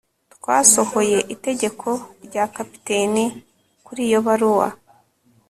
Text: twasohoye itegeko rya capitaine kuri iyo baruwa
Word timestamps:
twasohoye 0.33 1.17
itegeko 1.35 1.87
rya 2.25 2.43
capitaine 2.55 3.23
kuri 3.85 4.01
iyo 4.07 4.19
baruwa 4.25 4.67